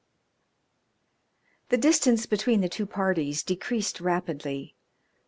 [1.69, 4.75] The distance between the two parties decreased rapidly.